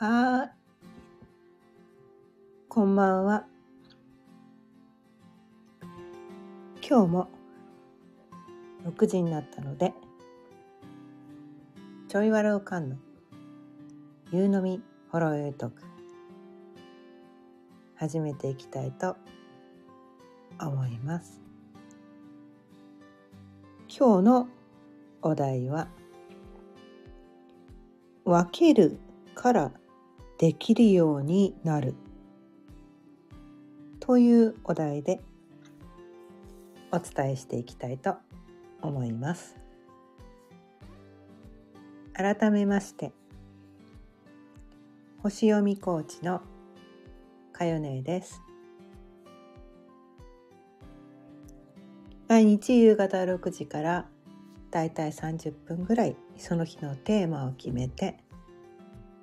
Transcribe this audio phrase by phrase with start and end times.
[0.00, 0.50] はい。
[2.70, 3.44] こんばんは。
[6.80, 7.28] 今日も
[8.86, 9.92] 6時になったので、
[12.08, 12.96] ちょいわるおかんの
[14.32, 14.80] 夕飲み
[15.12, 15.82] ほろよいトーク
[17.96, 19.18] 始めていきたいと
[20.58, 21.42] 思います。
[23.86, 24.48] 今日の
[25.20, 25.88] お題は
[28.24, 28.98] 分ける
[29.34, 29.72] から
[30.40, 31.94] できるようになる
[34.00, 35.20] というお題で
[36.90, 38.14] お伝えしていきたいと
[38.80, 39.56] 思います。
[42.14, 43.12] 改めまして
[45.22, 46.40] 星読みコーチの
[47.52, 48.40] かよねです。
[52.28, 54.08] 毎日夕方6時から
[54.70, 58.16] だいたい30分ぐらいその日のテーマを決めて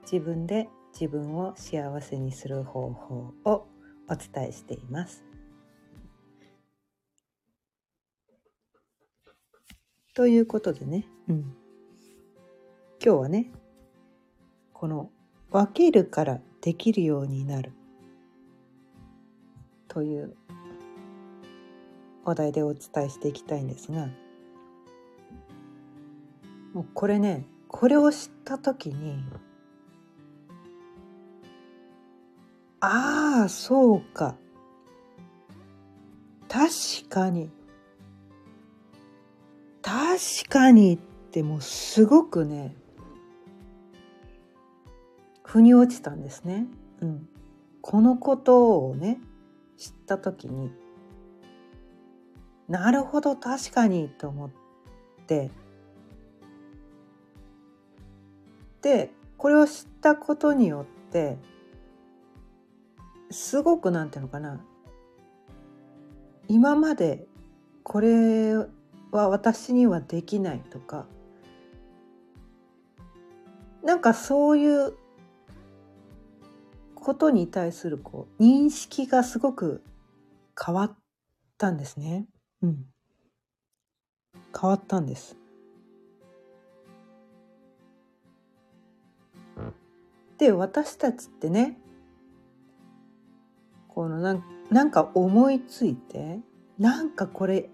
[0.04, 3.68] 自分で自分を幸せにする方法を
[4.10, 5.24] お伝えしています。
[10.16, 11.56] ということでね、うん、
[13.00, 13.52] 今日はね
[14.74, 15.12] この
[15.52, 17.74] 「分けるからできるようになる」
[19.88, 20.36] という
[22.26, 24.10] お題でお伝えしていきたいんですが
[26.74, 29.24] もうこれねこれを知った時に
[32.80, 34.36] ああそうか。
[36.48, 37.50] 確かに。
[39.82, 40.98] 確かにっ
[41.32, 42.76] てもうすごくね
[45.46, 46.68] 腑に落ちたんですね。
[47.02, 47.30] うん、
[47.82, 49.20] このことをね
[49.78, 50.72] 知った時に
[52.68, 54.50] なるほど確かにと思っ
[55.26, 55.52] て。
[58.82, 61.38] でこれを知ったことによって
[63.30, 64.60] すごくなんていうのかな
[66.48, 67.26] 今まで
[67.84, 68.68] これは
[69.30, 71.06] 私にはできないとか
[73.84, 74.98] なんかそういう
[76.96, 79.82] ことに対するこう認識がすごく
[80.62, 80.98] 変わっ
[81.58, 82.28] たんですね。
[82.62, 82.86] うん。
[84.60, 85.38] 変わったんです。
[90.38, 91.80] で私たちってね
[93.98, 96.40] このなんなんか思いついて
[96.78, 97.68] なんかこれ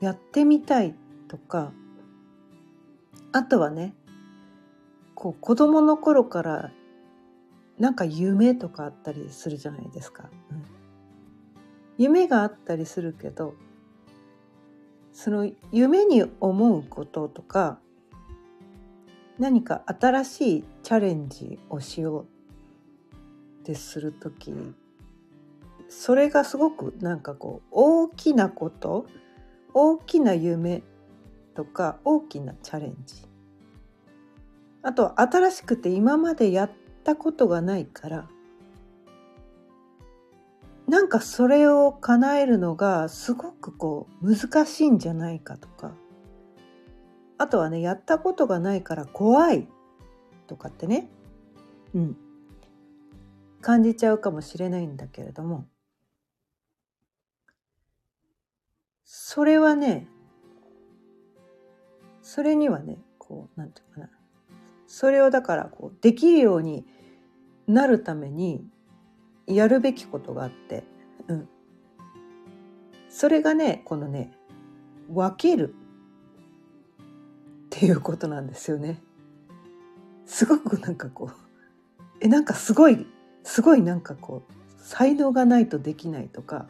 [0.00, 0.94] やってみたい
[1.26, 1.72] とか
[3.32, 3.92] あとはね
[5.16, 6.70] こう子供の頃から
[7.76, 10.30] なんか夢とかあったりするじゃないですか。
[10.52, 10.64] うん、
[11.98, 13.56] 夢があったりするけど
[15.12, 17.80] その夢に思うこととか
[19.40, 22.22] 何か新しいチャレンジをしよう
[23.62, 24.54] ってする時
[25.88, 29.06] それがすごくなんかこう大きなこと
[29.72, 30.82] 大きな夢
[31.54, 33.24] とか大きなチャレンジ。
[34.82, 36.70] あと新しくて今までやっ
[37.02, 38.28] たことがないから
[40.86, 45.92] なんかそれを叶えるのがすごくこう難しいんじゃないかとか。
[47.38, 49.68] あとはねやったことがないから怖い
[50.46, 51.10] とかってね
[51.94, 52.16] うん。
[53.60, 55.66] 感じちゃうかもしれないんだけれども
[59.06, 60.08] それはね
[62.22, 64.10] それにはねこうなんていうかな。
[64.88, 66.84] それをだからこうできるように
[67.68, 68.66] なるために
[69.46, 70.84] やるべきことがあって、
[71.28, 71.48] うん、
[73.08, 74.32] それがねこのね
[75.08, 75.74] 分ける
[77.66, 79.00] っていうことなんですよね。
[80.24, 81.36] すごくなんかこう
[82.20, 83.06] えなんかすごい
[83.44, 86.66] すごいなんかこう才能がないとできないとか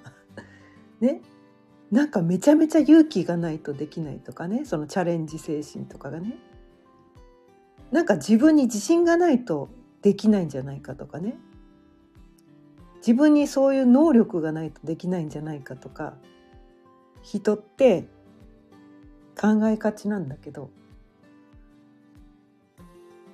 [1.00, 1.22] ね。
[1.90, 6.36] なんかめちゃめちゃ勇気がないとできないとかねそのチャレンジ精神とかがね。
[7.92, 9.68] なんか自分に自信がないと
[10.02, 11.36] できないんじゃないかとかね。
[12.98, 16.14] 自分にそういう能力がないとできないんじゃないかとか。
[17.22, 18.08] 人って
[19.40, 20.70] 考えがちなんだけど。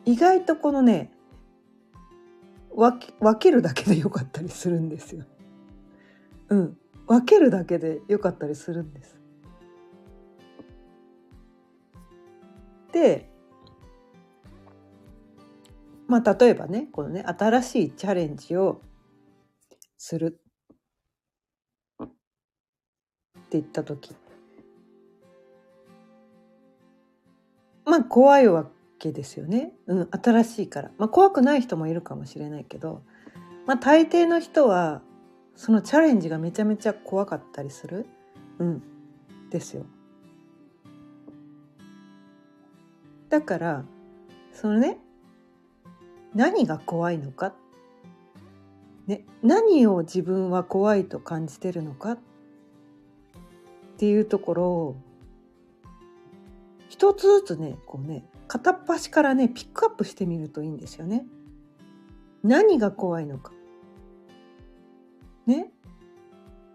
[0.04, 1.12] 意外とこのね
[2.74, 2.98] 分
[3.38, 5.24] けるだけでよかったりするんですよ。
[6.48, 6.76] うん。
[7.06, 9.18] 分けるだけでよかったりするんです。
[12.92, 13.30] で
[16.06, 18.82] まあ例えばねこのね新しいチャレンジを
[19.96, 20.38] する
[22.02, 22.12] って
[23.52, 24.14] 言った時
[27.84, 29.72] まあ怖いわけですよね。
[29.86, 30.92] うん、新しいから。
[30.98, 33.02] まあ怖くない人もいるかもしれないけど、
[33.66, 35.02] まあ大抵の人は
[35.54, 38.06] そのチャレンジがめちゃめちゃ怖かったりする？
[38.58, 38.82] うん、
[39.50, 39.84] ですよ。
[43.28, 43.84] だから
[44.52, 44.98] そのね
[46.34, 47.54] 何が怖いのか、
[49.06, 52.12] ね、何を自分は怖いと感じてるのか？
[52.12, 52.18] っ
[53.98, 54.96] ていうところを
[56.88, 61.24] 一つずつねこうね片っ端からねピックアップしてみるといいんですよね。
[62.42, 63.52] 何が怖いのか。
[65.46, 65.70] ね。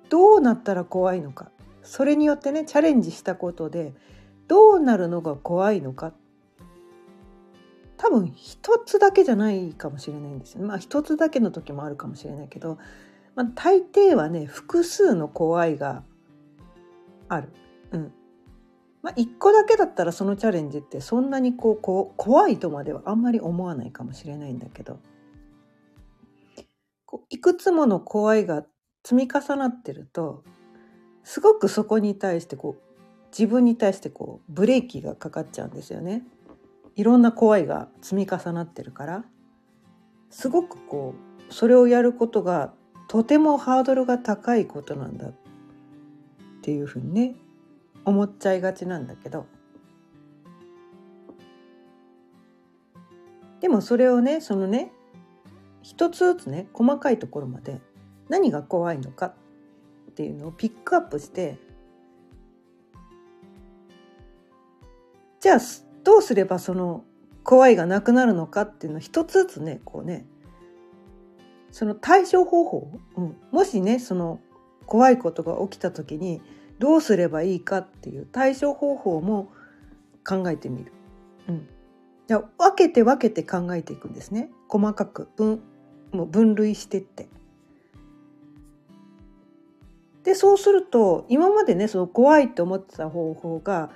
[0.09, 1.51] どうなったら怖いのか。
[1.83, 3.93] それによってねチャレンジしたことで
[4.47, 6.13] どうなるのが怖いのか
[7.97, 10.67] 多分一つだけじゃないかもしれないんですよね。
[10.67, 12.77] まあ一つだけの時もあるかもしれないけど、
[13.35, 16.03] まあ、大抵はね複数の怖いが
[17.27, 17.49] ある。
[17.91, 18.13] うん。
[19.01, 24.99] まあ、1個だけだったらそのチャレンジってそんなにこうこう怖いとまではあんまり思わないかもしれないんだけど
[27.07, 28.63] こういくつもの怖いが
[29.03, 30.43] 積み重なってると
[31.23, 32.81] すごくそこに対してこう
[33.31, 36.23] 自分に対してこうブレーキがかかっちゃうんですよね。
[36.95, 39.25] いろんな怖いが積み重なってるから
[40.29, 41.13] すごくこ
[41.49, 42.73] うそれをやることが
[43.07, 45.33] とてもハードルが高いことなんだっ
[46.61, 47.35] ていうふうにね
[48.03, 49.45] 思っちゃいがちなんだけど
[53.61, 54.91] でもそれをねそのね
[55.87, 57.79] 一つずつね細かいところまで
[58.27, 59.27] 何が怖いのか
[60.11, 61.57] っていうのをピックアップして
[65.39, 65.59] じゃあ
[66.03, 67.05] どうすればその
[67.41, 70.25] 怖いがなくなるのかっていうのを一つずつねこうね
[71.71, 74.41] その対処方法、うん、もしねその
[74.85, 76.41] 怖いことが起きた時に
[76.79, 79.53] どうすればいいかっていう対処方法も
[80.27, 80.91] 考えてみる。
[81.47, 81.67] うん、
[82.27, 84.49] じゃ分けて分けて考えていくんですね。
[84.67, 85.61] 細かく分
[86.11, 87.27] もう分類してって。
[90.23, 93.89] でそうすると今までねその怖いって思ってた方法が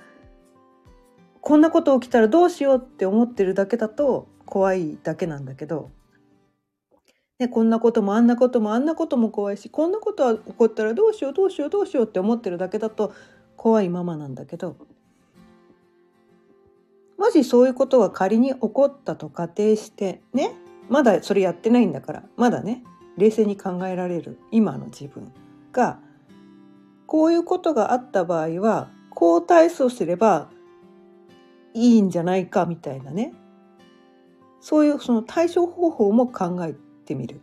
[1.42, 5.90] こんなこと起きたらどうしようって思ってるだけだと怖いだけなんだけど
[7.42, 13.16] ね、こんなこともあんなこともあんなことも怖いしこんなことは起こったらどうしようどうしようどうしようって思ってるだけだと
[13.58, 14.78] 怖いままなんだけど
[17.18, 20.54] もしそういうことが仮に起こったと仮定してね
[20.92, 22.84] まだそれやってないんだからまだね
[23.18, 25.32] 冷静に考えられる今の自分
[25.72, 26.00] が
[27.08, 30.50] こういうことがあった場合はこう対処すれば
[31.74, 33.34] いいんじゃないかみたいなね。
[34.60, 37.42] そういうその対処方法も考えてみる。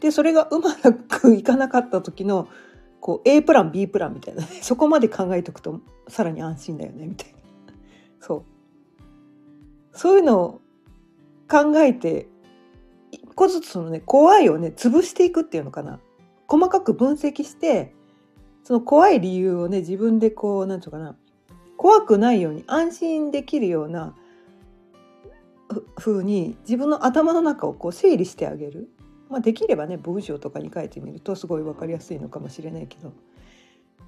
[0.00, 2.48] でそれがうまくいかなかった時の
[3.00, 7.38] こう A プラン B プランみたいな、ね、 そこまで考えておくとさらに安心だよねみたいな。
[8.20, 8.44] そう。
[9.92, 10.60] そういうのを
[11.48, 12.28] 考えて
[13.10, 16.00] 一個ずつそのね怖いをね潰していくっていうのかな。
[16.48, 17.92] 細かく分析して
[18.62, 21.16] その怖い理由をね自分でこう何て言うかな。
[21.76, 24.14] 怖くないように安心できるような
[25.94, 28.88] 風に自分の頭の中をこう整理してあげる、
[29.28, 33.12] まあ、できればね文章とかに書いてみるとすごい分かりやすいのかもしれないけど。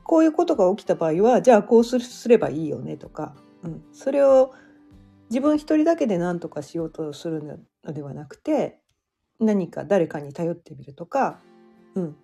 [0.08, 4.55] こういうことが起きた場合はじゃあこうすればいいよねとか、うん、それを
[5.31, 7.43] 自分一人だけで何とかしようとする
[7.85, 8.81] のではなくて
[9.41, 11.39] 何か誰かに頼ってみるとか、
[11.94, 12.17] うん、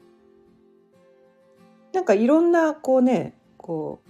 [1.93, 4.01] なんかいろんなこうねこ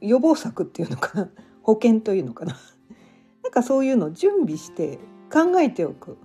[0.00, 1.30] う予防策っていうのかな。
[1.62, 2.56] 保険というのかな。
[3.42, 4.98] なんかそういうのを準備して
[5.32, 6.16] 考えておく。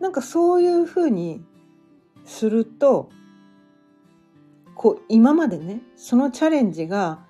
[0.00, 1.42] なんかそういうふうに
[2.24, 3.08] すると
[4.74, 7.24] こう今までねそのチャレンジが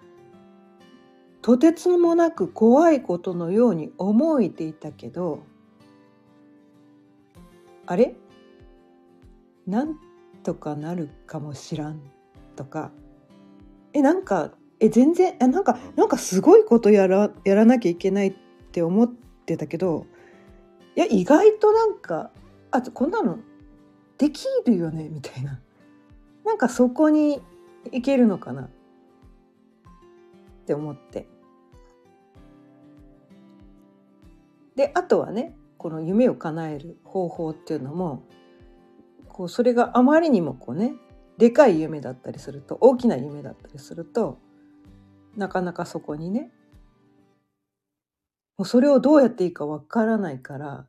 [1.45, 5.43] とてつもなく怖いことのように思えていたけど
[7.85, 8.15] あれ？
[9.67, 9.99] なん
[10.43, 12.01] とかなるかもしらん
[12.57, 12.93] とか。
[13.93, 18.35] えなんかえ全然えなんかなんかすごいことやらやらなきゃいけないっ
[18.73, 20.07] て思ってたけど
[20.97, 22.31] いや意外となんか
[22.71, 23.39] あこんなの
[24.17, 25.11] できるよね？
[25.11, 25.61] みたいな。
[26.47, 27.43] なんかそこに
[27.93, 28.63] いけるのかな？
[28.63, 28.69] っ
[30.65, 31.34] て思って。
[34.77, 38.23] であとはねこの夢を叶える方法っていうのも
[39.29, 40.95] こうそれがあまりにもこうね
[41.39, 44.39] でかい夢だったりすると大きな夢だったりすると
[45.37, 46.51] なかなかそこにね
[48.57, 50.87] もうそれをどうやっていいかわからないから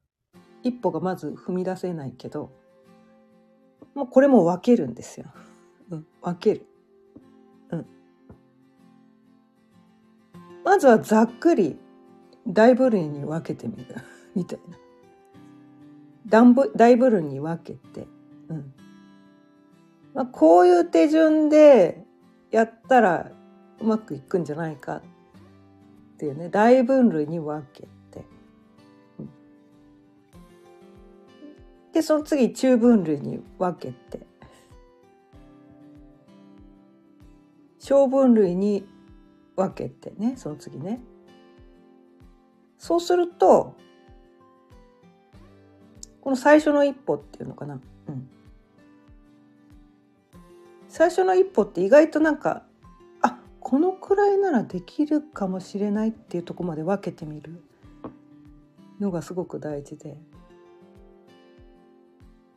[0.63, 2.51] 一歩がまず踏み出せないけど
[3.95, 5.27] もうこれも分けるんですよ。
[5.89, 6.65] うん、分ける。
[7.69, 7.85] うん。
[10.65, 11.79] まずはざっくり
[12.47, 13.95] 大部類に分けてみる
[14.35, 14.77] みたいな。
[16.75, 18.07] 大部類に分けて、
[18.49, 18.73] うん。
[20.13, 22.03] まあ、こういう手順で
[22.51, 23.31] やったら
[23.79, 25.01] うまくいくんじゃないかっ
[26.17, 26.49] ていうね。
[26.49, 28.25] 大分類に分けて、
[29.19, 29.29] うん、
[31.91, 34.25] でその次中分類に分けて。
[37.79, 38.83] 小分類に
[39.55, 41.01] 分けてねその次ね。
[42.85, 43.73] そうすると
[46.21, 48.29] この最初の一歩っていうのかな、うん、
[50.87, 52.61] 最初の一歩って意外となんか
[53.23, 57.59] あこのくらいならできるかもしれないっていうとこまで分けてみる
[58.99, 60.19] のがすごく大事で。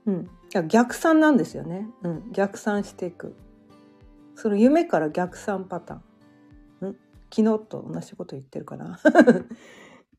[0.05, 0.29] うん、
[0.69, 3.35] 逆算なんですよね、うん、逆算していく。
[4.35, 6.97] その夢から逆算パターン、
[7.35, 8.99] 昨日と同じこと言ってるかな。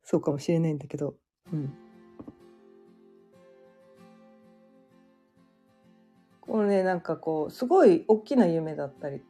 [0.10, 1.14] そうかもしれないんだけど、
[1.54, 1.72] うん、
[6.42, 9.22] このねなんかこうすごい大きな夢だったり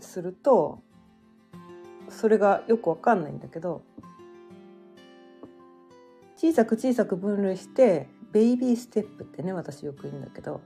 [0.00, 0.80] すると
[2.08, 3.82] それがよくわかんないんだけど
[6.38, 10.62] 小さく小さく分類してベイビーステップってね私よく言うんだけど。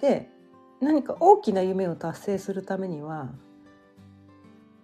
[0.00, 0.30] で
[0.80, 3.32] 何か大きな夢を達成するためには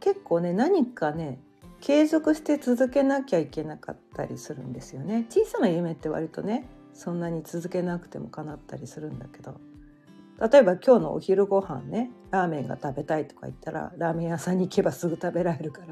[0.07, 1.41] 結構ね何かね
[1.81, 5.27] 継続して続けなきゃいけなかったりするんですよね。
[5.29, 9.61] 小さな夢って割とねそんなに続けなくても叶ったりするんだけど。
[10.39, 15.83] 例えば今日のお昼ご飯ねラーメンが食べたいとか言ったらラーメン屋さんに行けばすぐ食べられるか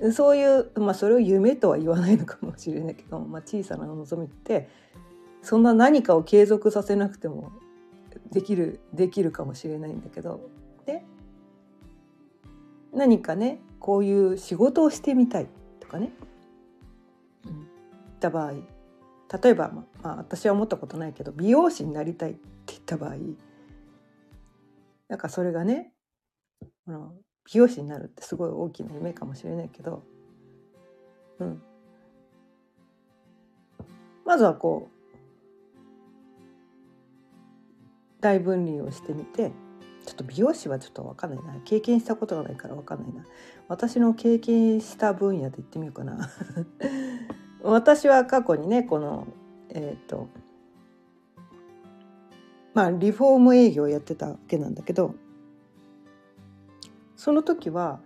[0.00, 0.10] ら。
[0.12, 4.68] そういうまあそれを夢とは言わないのかもしれないけど、 まあ、小さな望みって
[5.42, 7.52] そんな何かを継続させなくても
[8.32, 10.40] できるできるかもしれないんだけど。
[10.84, 11.04] で
[12.98, 15.46] 何かねこういう仕事をしてみたい
[15.78, 16.10] とかね、
[17.46, 17.66] うん、言っ
[18.18, 23.14] た場合例えば、まあ、私は思ったことないけど美容師になりたいって言った場合
[25.08, 25.92] なんかそれがね
[26.86, 30.02] 美容師になるってすごい大きな夢かもしれないけど、
[31.38, 31.62] うん、
[34.26, 34.98] まずはこう
[38.20, 39.52] 大分離をしてみて
[40.08, 41.60] ちょっと美容師はちょっと分かんないな。
[41.66, 43.26] 経験したことがないから分かんないな。
[43.68, 46.30] 私の経験した分野で言ってみようかな。
[47.62, 49.26] 私は過去にねこの
[49.68, 50.28] えっ、ー、と
[52.72, 55.14] まあリフォーム営業をやってたわけなんだけど
[57.14, 58.00] その時は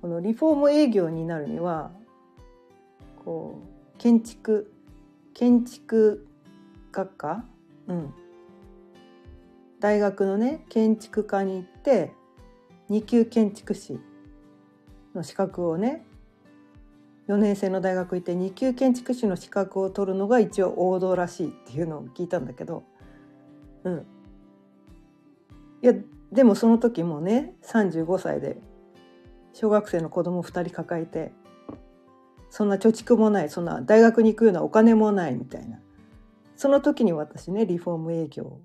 [0.00, 1.92] このリフォーム営業になるには
[3.24, 3.60] こ
[3.94, 4.72] う建築
[5.32, 6.26] 建築
[6.90, 7.44] 学科、
[7.86, 8.14] うん、
[9.82, 12.12] 大学のね建築科に行って
[12.88, 13.98] 2級建築士
[15.12, 16.04] の資格をね
[17.26, 22.84] 4年生の大学行って2級建築士の資格を取るのが一応王道らしいっていうのを聞いたんだけど
[23.82, 24.06] うん。
[25.82, 25.94] いや
[26.30, 28.58] でもその時もね35歳で
[29.52, 31.32] 小学生の子供2人抱えて
[32.50, 35.80] そんな貯蓄もないそんな大学に行くようなお金もないみたいな。
[36.54, 38.60] その時に私ねリフォーム営業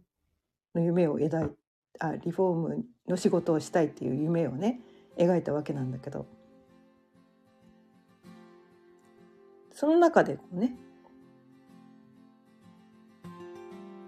[0.75, 1.51] の夢を描い
[1.99, 4.79] あリフォームの仕事をしたいっていう夢をね
[5.17, 6.25] 描いたわけなんだけど。
[9.77, 10.75] その中でこうね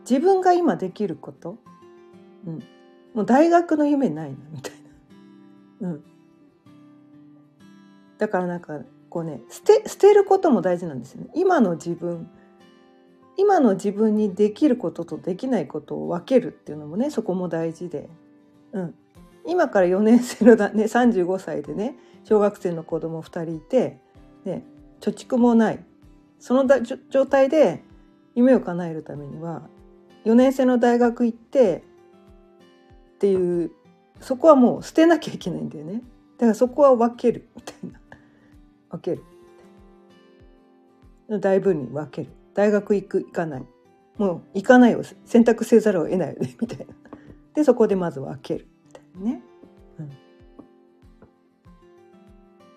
[0.02, 1.60] 自分が今できること、
[2.48, 2.64] うん、
[3.14, 4.74] もう大学の夢ないなみたい
[5.80, 6.04] な、うん、
[8.18, 8.80] だからなんか
[9.12, 11.30] こうね捨て捨てることも大事なんですよね。
[11.36, 12.28] 今の自分
[13.40, 18.10] 今の自分にできることとできないことを分けるっていうのもねそこも大事で、
[18.74, 18.96] うん、
[19.48, 23.98] 今から4年生のだ、ね、35歳でね小学生の子供2人いて、
[24.44, 24.66] ね、
[25.00, 25.80] 貯蓄もない。
[26.38, 27.82] そのだ状態で
[28.36, 29.62] 夢を叶えるためには
[30.26, 31.84] 4年生の大学行って
[33.16, 33.72] っていう
[34.20, 36.02] そこはもう捨てなきゃいけないんだよね。
[36.38, 38.00] だからそこは分けるみたいな。
[38.90, 39.24] 分ける。
[41.40, 42.39] 大分に分ける。
[42.54, 43.66] 大学行く行かない。
[44.18, 46.56] もう行かないを選択せざるを得ないよね。
[46.60, 46.94] みたいな。
[47.54, 48.68] でそこでまず分ける。
[48.86, 49.44] みたいなね。
[50.00, 50.10] うん、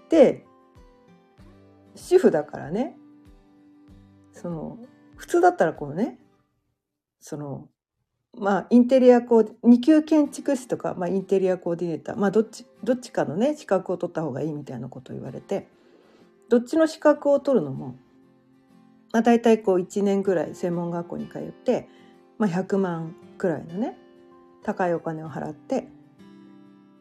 [0.08, 0.46] で
[1.94, 2.96] 主婦だからね。
[4.32, 4.78] その
[5.16, 6.18] 普通だったらこうね。
[7.20, 7.68] その
[8.38, 12.16] まあインテリアコー2級建築士とか、まあ、インテリアコーディネーター。
[12.16, 15.68] まあどっちどっちかのね資格を取った方がいいみたいなことを言われて。
[16.52, 17.96] どっちの資格を取るのも
[19.12, 21.88] まあ、大体こう1年ぐらい専門学校に通って、
[22.38, 23.96] まあ、100万くらいのね
[24.62, 25.88] 高いお金を払って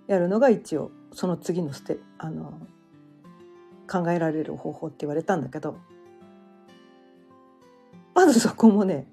[0.07, 2.59] やるのが一応その次のステあの
[3.89, 5.77] 考えられる方法って言われたんだけど
[8.13, 9.07] まずそこもね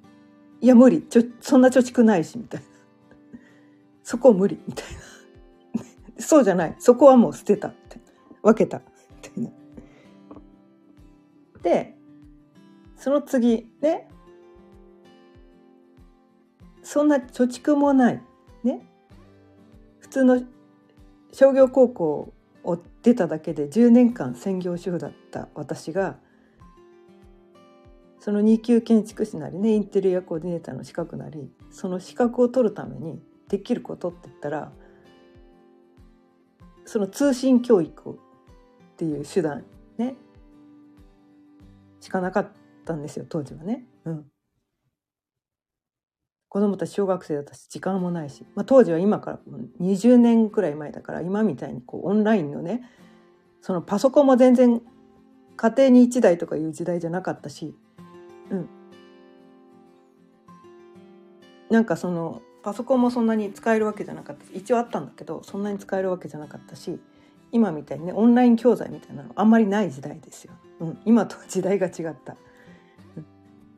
[0.61, 2.67] いや無理ちょそんな貯蓄ないしみたいな。
[4.03, 4.87] そこ無理みたい
[6.17, 6.19] な。
[6.19, 6.75] そうじゃない。
[6.81, 8.01] そこはもう捨てたって。
[8.43, 8.85] 分けたみ
[9.23, 9.51] たいな。
[11.63, 11.98] で
[12.99, 14.09] その次ね。
[16.83, 18.23] そんな貯蓄もない。
[18.65, 18.85] ね。
[20.01, 20.43] 普通の
[21.33, 22.33] 商業高校
[22.65, 26.17] を出ただけで10年間専業主婦だった私が
[28.19, 34.73] その2級建築士なりねインテリアコーディネーターの資格なりその資格を取るためにできることって言ったら
[36.85, 38.15] その通信教育っ
[38.97, 39.65] ていう手段
[39.99, 40.17] ね。
[42.01, 42.49] しかなかっ
[42.89, 43.85] たんですよ当時はね。
[44.05, 44.25] うん
[46.51, 49.39] 子供たち小学生だったし時間もないし、まあ、当時は今から
[49.83, 52.89] 20年くらい前だから今みたいにこうオンラインのね
[53.61, 54.81] そのパソコンも全然
[55.57, 57.75] 家庭に1台とかいう時代じゃなかったし、
[58.51, 58.69] うん、
[61.69, 66.99] なんかそのパソコンもそんなに使えるわけじゃなかった一応あったんだけどそんなに使えるわけじゃなかったし
[67.53, 70.53] 今みたいにねオンライン教材みたいなのあんまりない時代ですよ。
[70.81, 72.37] うん、今とは時代が違った。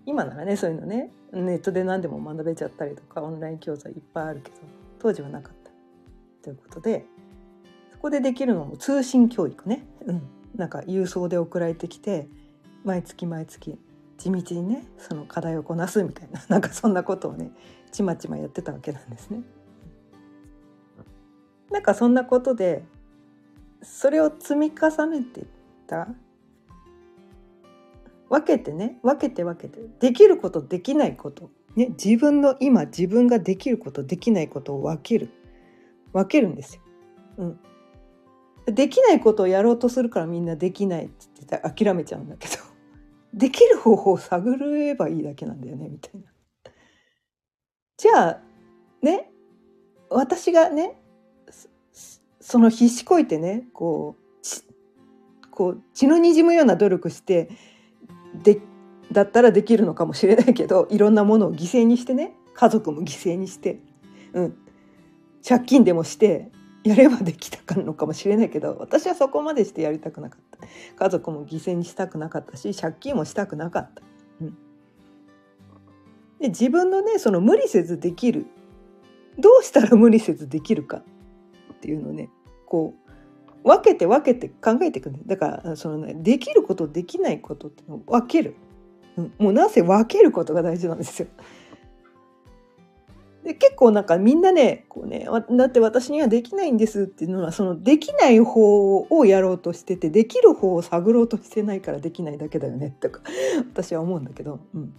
[0.06, 4.56] 今ならねそういうのねネットで何でも学べちゃったりとかオンライン教材いっぱいあるけど
[4.98, 5.70] 当時はなかった。
[6.42, 7.04] ということで
[7.92, 10.22] そこでできるのも通信教育ね、うん、
[10.56, 12.28] なんか郵送で送られてきて
[12.84, 13.78] 毎月毎月
[14.16, 17.52] 地道にねその課題をこなすみたいな なんかそんなことをね
[17.92, 19.42] ちまちまやってたわけなんですね。
[21.70, 22.84] なんかそんなことで
[23.82, 25.46] それを積み重ねていっ
[25.86, 26.08] た
[28.30, 35.30] 分けてね分けて分けてできることできないこと、ね、自分の今自分ができることできないことを分ける
[36.12, 36.82] 分けるんですよ。
[37.38, 37.60] うん、
[38.74, 42.54] できないことをやろうとするからみんなできないって言って諦めちゃうんだけど
[43.34, 46.26] できる方法を探ればいいだけなんだよねみたいな。
[47.96, 48.42] じゃあ
[49.02, 49.30] ね
[50.08, 51.00] 私がね
[52.40, 54.20] その必死こいてねこう
[55.50, 57.50] こう血のにじむような努力して
[58.34, 58.60] で
[59.12, 63.80] だったらできるのかもしれないけどいろんなものを犠牲にしてね家族も犠牲にして、
[64.32, 64.56] うん、
[65.46, 66.50] 借金でもして
[66.84, 70.58] やればできたのかもしれないけど私はそこまでしてやりたくなかった。
[70.96, 74.02] 家族も犠牲にしたくなかったし借金もしたくなかった。
[74.40, 74.58] うん、
[76.40, 78.46] で自分のねその無理せずできる。
[79.38, 81.02] どうしたら無理せずできるか
[81.72, 82.30] っていうのをね
[82.66, 82.99] こう
[83.64, 88.54] 分けて分けて考えていくんだだからその、ね、できることできないことってのを分ける、
[89.16, 91.28] うん、もうなぜ分けることが大事なんですよ。
[93.44, 103.22] で結構なんかみんなねこうねだって私にはできないんですっていうのはそのできない方をやろうとしててできる方を探ろうとしてないからできないだけだよねとか
[103.72, 104.92] 私は思うんだけど、うん、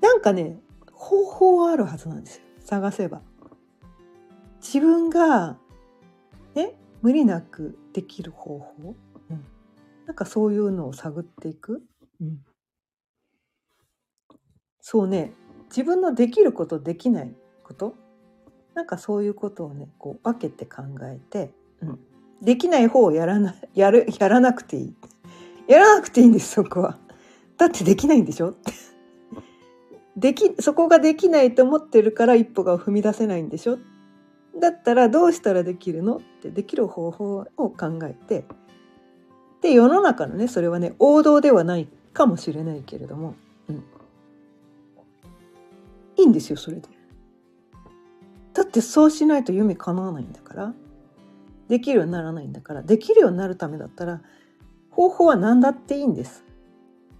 [0.00, 0.58] なんかね
[0.90, 2.42] 方法はあるはずなんですよ。
[2.60, 3.20] 探せば。
[4.62, 5.58] 自分が
[6.54, 8.94] ね無理なくできる方法、
[9.30, 9.44] うん、
[10.06, 11.82] なんかそういうのを探っていく、
[12.20, 12.38] うん、
[14.80, 15.32] そうね。
[15.70, 17.94] 自分のできることできないこと？
[18.74, 21.98] なんかそういうことをねこう分けて考えて、うん、
[22.42, 24.94] できない方をやらな やるやらなくていい。
[25.68, 26.98] やらなくていいんですそこは。
[27.56, 28.50] だってできないんでしょ？
[28.50, 28.72] っ て
[30.16, 33.78] できそこができないと思ってるから一歩が踏み出せないんでしょ？
[34.60, 36.16] だったらどうしたらできるの？
[36.16, 38.44] ってできる方法を考えて
[39.60, 43.34] で世の中のねそれはね王道ではないかもしれないけれども、
[43.68, 43.76] うん、
[46.16, 46.88] いいんですよそれで。
[48.52, 50.74] だってそうしないと夢叶わないんだから。
[51.66, 52.82] できるようにならないんだから。
[52.82, 54.20] できるようになるためだったら
[54.90, 56.44] 方法は何だっていいんです。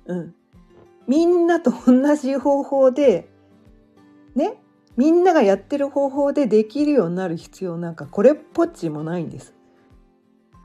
[0.04, 0.34] うん、
[1.08, 3.28] みんなと同じ方法で
[4.36, 4.62] ね
[4.96, 9.54] みんながやってる方法でできるようになる必要なんかこれっぽっちもないんです。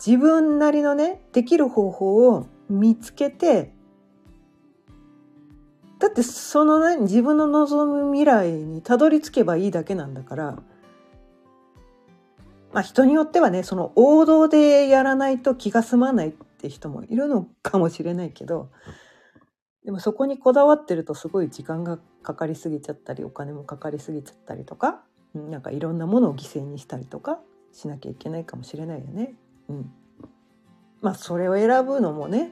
[0.06, 3.74] 自分なりのねできる方法を見つけて
[6.00, 10.46] だってそのね自分の望む未来にたどり着けばいいだけなんだから
[12.72, 18.70] まあ人によってはねその王道でやらないと気が済まないって人もいるのかもしれないけど
[19.86, 25.02] でもそこにこだわってるとすごい時間がかかりすぎちゃったりお金もかかりすぎちゃったりとか
[25.34, 27.40] なんかいろんなものを犠牲にしたりとか
[27.72, 29.36] しなきゃいけないかもしれないよね。
[29.70, 29.92] うん、
[31.02, 32.52] まあそれを選ぶのもね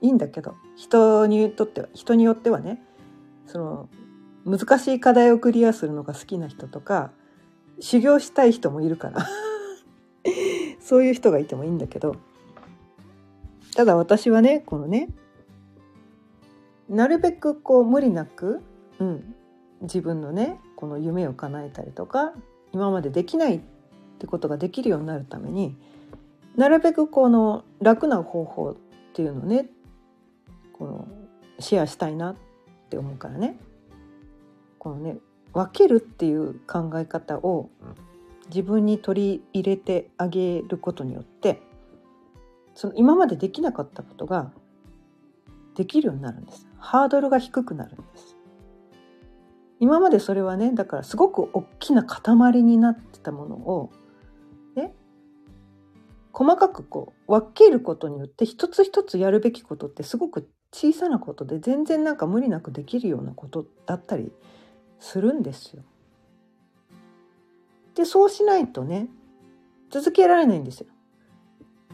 [0.00, 2.82] いいんだけど人にとっては人によってはね
[3.46, 3.88] その
[4.44, 7.12] 難しい課題をクリアするのが好きな人とか
[7.80, 9.26] 修行したい人もいるから
[10.80, 12.16] そういう人がいてもいいんだけど
[13.74, 15.08] ただ私はねこのね
[16.90, 18.60] なるべくこう無理なく、
[18.98, 19.34] うん、
[19.82, 22.32] 自分のねこの夢を叶えたりとか
[22.72, 23.60] 今までできないっ
[24.18, 25.76] てことができるようになるために
[26.56, 28.76] なるべくこの楽な方法っ
[29.14, 29.66] ていうのをね
[30.72, 31.08] この
[31.60, 32.36] シェアしたいなっ
[32.88, 33.56] て思うからね。
[34.78, 35.18] このね
[35.52, 37.70] 分けるっていう考え方を
[38.48, 41.60] 自分に取り入れてあげることによって
[42.74, 44.50] その今までできなかったことが
[45.76, 48.36] できるようになるんですハードルが低くなるんです
[49.78, 53.90] 今までそれはねだからすごく大きな塊になってたものを
[54.76, 54.92] ね
[56.32, 64.32] 細かくこう分けることによって一つ一つやるべきことってすごく小さなことで全然なんか無理なくできるようなことだったり
[64.98, 65.82] するんですよ。
[67.94, 69.08] でそうしないとね
[69.90, 70.86] 続けられないんですよ。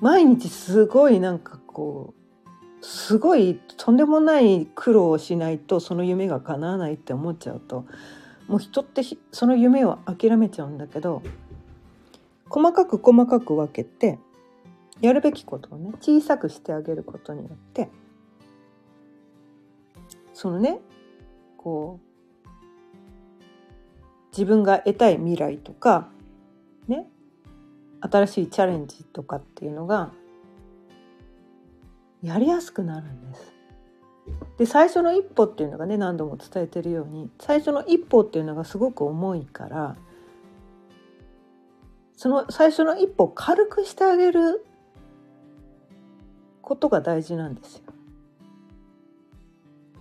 [0.01, 2.26] 毎日すごいなんかこう
[2.87, 7.85] すごいとんでもない苦労をしないとその夢が叶わないって思っちゃうと
[8.47, 11.21] もう人ってその夢を諦めちゃうんだけど
[12.49, 14.21] 細かく細かく分けて
[15.01, 17.89] やるべきことをね小さくしてあげることによって
[20.33, 20.79] そのね
[21.57, 21.99] こ
[22.45, 22.47] う
[24.31, 26.09] 自分が得たい未来とか
[26.87, 27.09] ね
[28.01, 30.13] 新しいチャレンジとかっていうのが
[32.23, 33.57] やりやすくなるんです。
[34.59, 39.97] で最初の一歩っていうのがね何度も伝えてるように最初の一歩っていうのがすごく重いから
[42.17, 44.65] その最初の一歩を軽くしてあげる
[46.63, 47.83] ことが大事なんですよ。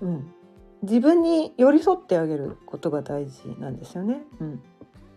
[0.01, 0.33] うん、
[0.81, 4.21] 自分に寄り添ってあげることが大事なんですよね。
[4.39, 4.63] うん、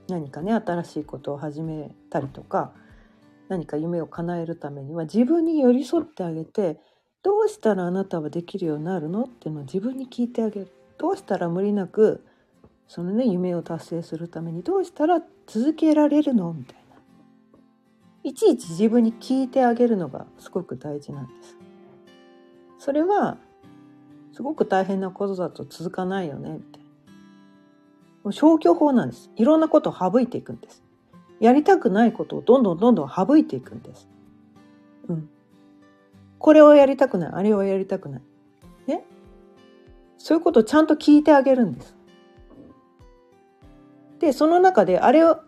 [0.08, 2.72] 何かね新しいことを始めたりとか
[3.48, 6.80] 何か夢を叶えるためには自分に寄り添ってあげて
[7.22, 9.24] どうしたらあなたはできるようになるの？
[9.24, 12.24] っていうのを自分に聞いてあげるどうしたら無理なく
[12.86, 16.52] そのね夢を達成するためにどうしたら続けられるの？
[16.52, 16.80] みたいな
[18.24, 21.56] いちいち自分に聞いてあげるのがすごく大事なんです。
[22.78, 23.36] それは
[24.32, 26.82] すごく大変なことだと続かないよねみたい
[28.24, 28.32] な。
[28.32, 29.30] 消去法なんです。
[29.36, 30.84] いろんなことを省いていくんです。
[31.40, 34.08] やりたくないことをどんどんどんどん省いていくんです。
[35.08, 35.30] うん。
[36.38, 38.22] これをやりたくない、あれをやりたくない。
[38.86, 39.04] ね。
[40.16, 41.96] そういうことをちゃんと聞いてあげるんです。
[44.20, 45.40] で、その中であれを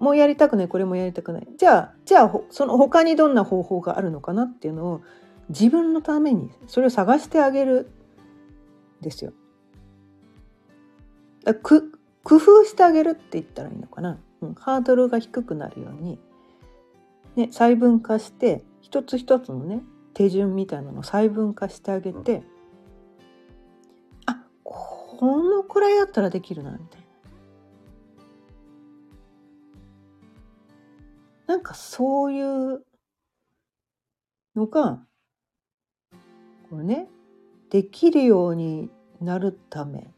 [0.00, 5.02] もうやりたくないこれもやりたくないじゃあじゃあその他にどんな方法があるのかなっていうのを
[5.50, 7.90] 自分のためにそれを探してあげる
[9.02, 9.32] ですよ。
[11.62, 16.18] く工夫してあげるって言ったらいいのかな、うん、ハードルが低くなるように、
[17.34, 19.82] ね、細分化して一つ一つのね
[20.14, 22.42] 手順みたいなのを細分化してあげて
[24.26, 27.06] あこのくらいだったらできるなみたいな。
[31.46, 32.84] なんかそういう
[34.56, 35.00] のが、
[36.70, 37.08] これね、
[37.70, 38.88] できるように
[39.20, 40.12] なるため、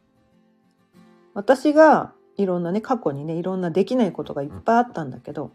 [1.33, 5.53] 私がいろんなね、過去にね、いろんなできないことがいっぱいあったんだけど、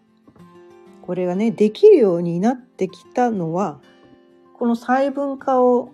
[1.08, 3.80] これがね、できるようになってきたのは、
[4.54, 5.92] この細分化を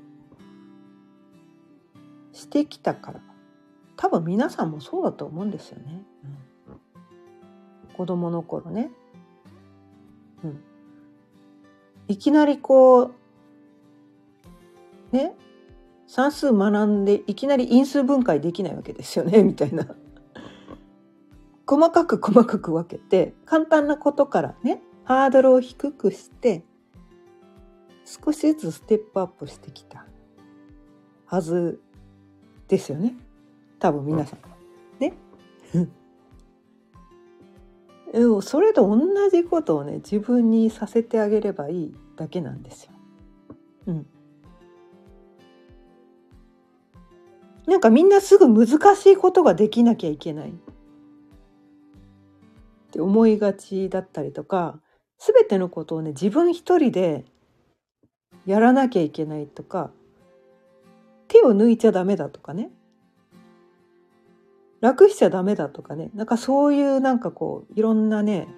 [2.31, 3.21] してきたから。
[3.95, 6.03] 多分皆さんもそうだと思うんですよね。
[6.67, 6.71] う
[7.91, 8.89] ん、子供の頃ね、
[10.43, 10.63] うん、
[12.07, 13.11] いきなりこう
[15.11, 15.35] ね
[16.07, 19.85] 算数学んでいきなり因数分解できないわけですよね みたいな。
[21.65, 26.63] 細かく細かく分けて簡単なことからねハードルを低くして
[28.05, 30.05] 少しずつステップアップしてきた
[31.25, 31.81] はず
[32.67, 33.15] ですよね
[33.83, 34.39] 多分皆さん。
[34.99, 35.13] ね。
[38.41, 42.93] それと同じことをね自分にさせてあげればいいだけなんですよ。
[43.87, 44.07] うん。
[47.67, 50.53] なんかみんなすぐ難しいことができなきゃいけないっ
[52.91, 54.79] て思いがちだったりとか
[55.25, 57.23] 全てのことをね自分一人で
[58.45, 59.89] やらなきゃいけないとか
[61.29, 62.69] 手を抜いちゃダメだとかね
[64.81, 68.49] 楽しちゃダメだとかねなんかそういうなんかこういろんなね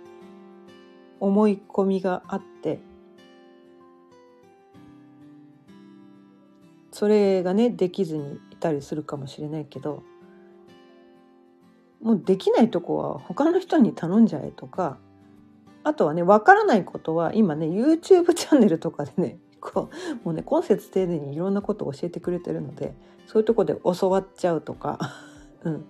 [1.19, 2.79] 思い込みがあって
[6.91, 10.01] それがねできずにいたりするかもしれないけど
[12.01, 14.97] もうできないとこは他の人に頼んじゃえとか
[15.85, 19.89] あとはね分からないことは今ね YouTube チャンネルとかでね こ
[20.23, 22.95] うもうね今節丁寧にいろんなことを教えてくれてるので
[23.27, 24.99] そういうとこで教わっちゃうとか、
[25.63, 25.85] うん、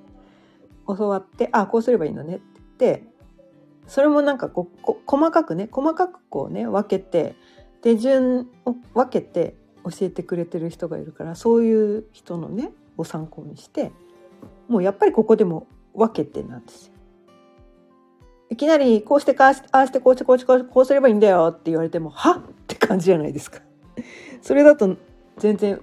[0.88, 3.08] 教わってあこうすればいいのねって言って
[3.88, 7.36] それもなんかこう細かくね細かくこうね分けて
[7.82, 13.92] 手順を分けて教えてくれてる人がいるからそういう人のねを参考にして
[14.68, 16.95] もうやっぱりここでも分けてなんですよ。
[18.56, 22.38] いきなりこうしてかああしてこうしてこうしてこうすればいいんだよって言われてもは？
[22.38, 23.60] って感じじゃないですか。
[24.42, 24.96] それだと
[25.38, 25.82] 全然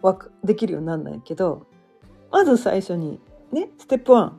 [0.00, 1.66] わできるようになんないけど
[2.30, 3.18] まず最初に
[3.50, 4.32] ねステップ1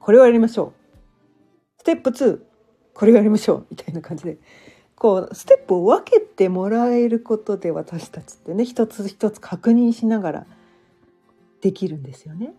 [0.00, 0.74] これをやりましょ
[1.78, 1.80] う。
[1.80, 2.40] ステップ2
[2.92, 3.66] これをやりましょう。
[3.70, 4.36] みたいな感じで。
[4.96, 10.46] こうステップを分けてもらえることで私たちってね一つ一つ確認しながら
[11.62, 12.52] できるんですよね。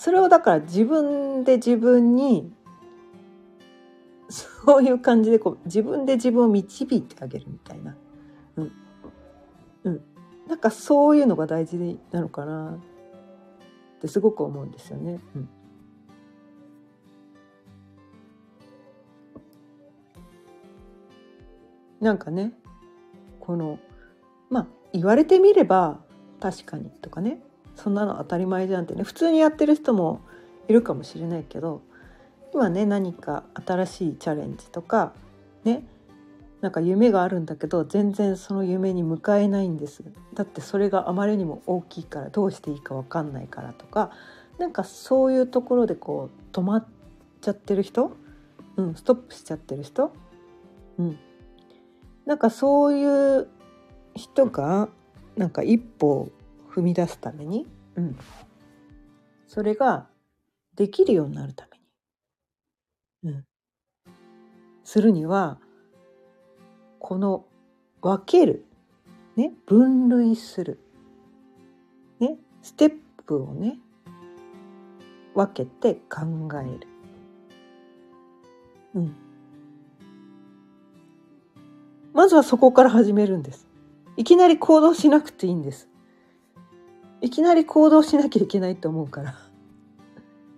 [0.00, 2.50] それをだから自分で自分に
[4.30, 7.94] そういう感じでこう自分で自分を導いてあげるみたいな、
[8.56, 8.72] うん。
[9.84, 10.00] うん、
[10.48, 12.78] なんかそういうのが大事なのかな
[13.98, 15.20] ってすごく思うんですよね。
[15.36, 15.48] うん。
[22.00, 22.54] なんかね
[23.38, 23.78] この
[24.48, 26.00] まあ言われてみれば
[26.40, 27.42] 確かにとかね。
[27.82, 29.02] そんなの当たり前じゃんってね。
[29.02, 30.20] 普通にやってる人も
[30.68, 31.82] いるかもしれないけど
[32.52, 35.12] 今ね何か新しいチャレンジとか
[35.64, 35.84] ね
[36.60, 40.04] なんか夢があるんだけど全然その夢に向かえないんです。
[40.34, 44.10] だってそれがあまりにも大きいからどうしていいか分かんないからとか
[44.58, 46.86] なんかそういうところでこう止まっ
[47.40, 48.12] ちゃってる人、
[48.76, 50.12] うん、ストップしちゃってる人、
[50.98, 51.18] うん、
[52.26, 53.48] なんかそういう
[54.14, 54.88] 人が
[55.36, 56.30] なんか一歩
[56.80, 57.66] 踏み出すために、
[57.96, 58.16] うん、
[59.46, 60.06] それが
[60.74, 61.68] できるようになるた
[63.22, 63.44] めに、うん、
[64.82, 65.58] するには
[66.98, 67.44] この
[68.00, 68.64] 分ける、
[69.36, 70.80] ね、分類する、
[72.18, 72.92] ね、ステッ
[73.26, 73.78] プをね
[75.34, 76.22] 分けて考
[76.60, 76.88] える。
[78.94, 79.16] うん
[82.12, 83.68] まずはそこから始めるんです。
[84.16, 85.89] いきなり行動しなくていいんです。
[87.20, 89.38] いきなり行動しなきゃいけないと思うから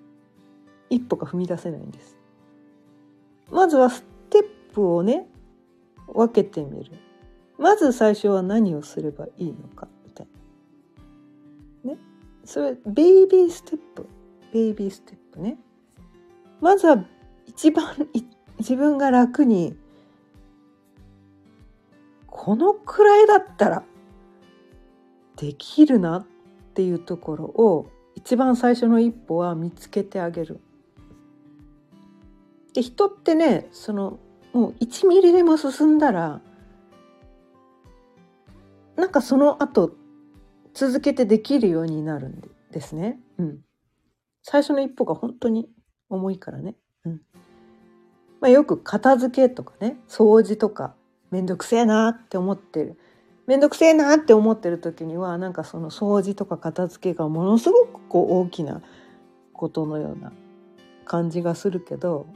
[0.91, 2.17] 一歩が踏み出せないんです。
[3.51, 5.29] まずはステップをね
[6.07, 6.93] 分けてみる。
[7.59, 10.27] まず最初は何をすればいいのかみたい
[11.85, 11.93] な。
[11.93, 11.99] ね。
[12.45, 14.07] それベイビーステップ。
[14.53, 15.59] ベイビーステップね。
[16.61, 17.05] まずは
[17.47, 17.85] 一番
[18.59, 19.77] 自分が楽に
[22.27, 23.85] このくらいだったら
[25.37, 26.27] できるな
[26.73, 30.59] っていうところを一番最初の一歩は見つけてあげる。
[32.73, 34.19] で人ってねその
[34.55, 36.41] もう1ミリでも進んだら
[38.97, 39.95] なんかその後
[40.73, 43.21] 続けてできるようになるんですね。
[43.37, 43.59] うん、
[44.43, 45.69] 最初の一歩が本当に
[46.09, 46.75] 重いからね。
[47.05, 47.21] うん
[48.41, 50.95] まあ、よく片付けとかね掃除とか
[51.31, 52.99] 面倒くせえなって思ってる
[53.47, 58.83] 面倒くせえなって思ってる時にはなんかその掃除とか片付けがものすごくこう大きな
[59.53, 60.33] ことのような
[61.05, 62.27] 感じがするけど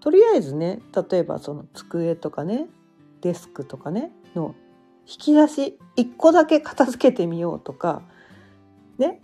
[0.00, 2.66] とりあえずね例えばその机とかね
[3.20, 4.54] デスクとかねの
[5.06, 8.02] 引き出し1個だけ片付けてみようとか
[8.98, 9.20] ね。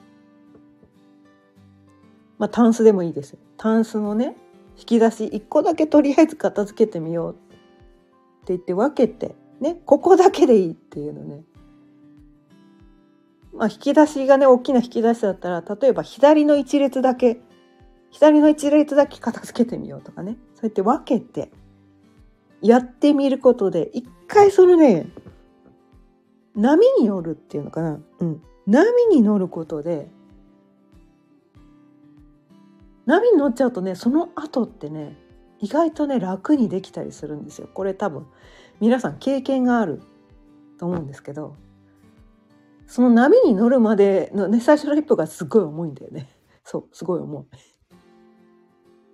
[2.38, 3.38] まあタンスでもいいですよ。
[3.56, 4.34] タンスのね
[4.76, 7.38] 引き出し1個だけとりあえず片付けてみようって
[8.48, 11.42] 言って分けてねここだけでいいっていうのね。
[13.54, 17.40] まあ引き出しがね大きな引き出しだったら例えば左の一列だけ
[18.10, 20.36] 左の一列だけ片付けてみようとかね。
[20.54, 21.50] そうやって分けて
[22.60, 25.06] やってみることで一回そのね
[26.54, 30.08] 波に乗るっていうのかな、うん、波に乗ることで
[33.06, 35.16] 波に乗っちゃうとねその後ってね
[35.60, 37.68] 意外とね楽にできたりするんですよ。
[37.72, 38.26] これ多分
[38.80, 40.02] 皆さん経験がある
[40.78, 41.56] と思うんですけど
[42.86, 46.28] その波に乗るまでのね最初の一歩がすごい重いんだよね。
[46.64, 47.44] そうすごい重い。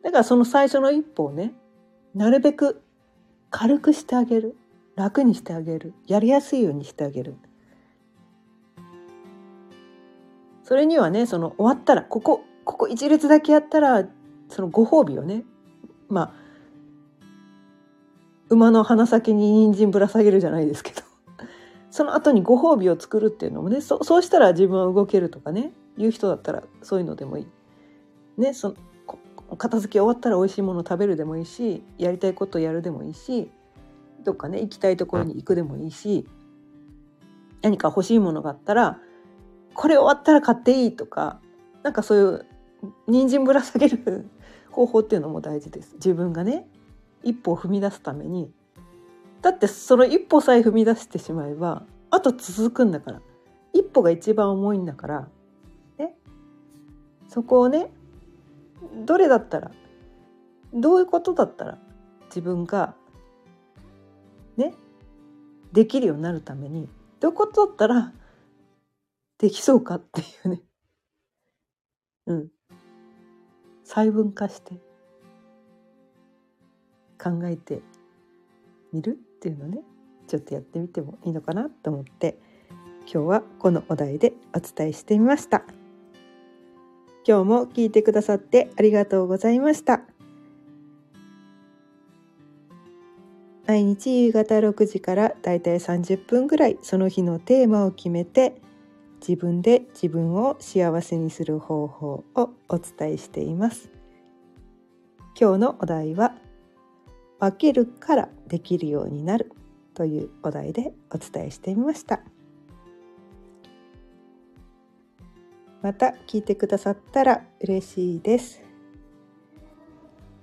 [0.02, 1.54] だからその最初の一歩をね
[2.14, 2.82] なるべく
[3.50, 4.56] 軽くしてあげる
[4.96, 7.36] 楽にしてあげるやりやすいようにしてあげる。
[10.62, 14.06] それにはねその終わったらここここ一列だけやったら
[14.48, 15.44] そのご褒美をね
[16.08, 16.39] まあ
[18.50, 21.02] 馬の鼻先に人参ぶら下げるじゃないですけど。
[21.90, 27.46] その後にご褒美を作るっていうのもねそそうしたら自分は動けるとかねいう人だったらそういうのでもいい。
[28.36, 28.74] ねそ
[29.56, 33.50] 片付け終わったら美味しいもの食べるでもいいしやりたいことやるでもいいし
[34.22, 36.28] どっかね行きたいところに行くでもいいし
[37.62, 39.00] 何か欲しいものがあったら
[39.74, 41.40] これ終わったら買っていいとか
[41.82, 42.46] なんかそういう
[43.08, 44.28] 人参ぶら下げる
[44.70, 45.94] 方法っていうのも大事です。
[45.94, 46.66] 自分がね。
[47.22, 48.50] 一歩を踏み出すために
[49.42, 53.22] だってその一歩さえ踏み出してしまえばあと続くんだから。
[53.72, 55.28] 一歩が一番重いんだから。
[55.98, 56.16] ね。
[57.28, 57.90] そこをね
[59.06, 59.70] どれだったら
[60.72, 61.78] どういうことだったら
[62.26, 62.94] 自分が
[64.56, 64.74] ね
[65.72, 66.88] できるようになるために
[67.20, 68.12] どういうことだったら
[69.38, 70.62] できそうかっていうね。
[72.26, 72.48] うん。
[73.84, 74.74] 細分化して。
[77.22, 77.82] 考えて
[78.92, 79.82] みるっていうのね
[80.26, 82.38] ちょっとやってみてもいいのかなと思って
[83.12, 85.64] 今日はこのお題でお伝えしてみました。
[87.26, 90.02] 今日も聞いてくださってありがとうございました。
[93.66, 98.60] 毎日夕方6時からだいたい30分ぐらいその日のテーマを決めて
[99.20, 103.90] 自分で自分を幸せにする方法をお伝えしています。
[105.40, 106.34] 今日のお題は
[107.40, 109.50] 分けるからできるようになる
[109.94, 112.20] というお題でお伝えしてみました。
[115.82, 118.62] また聞いてくださったら嬉しいです。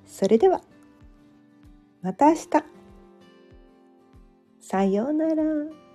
[0.06, 0.62] それでは
[2.02, 2.48] また明日。
[4.60, 5.87] さようなら。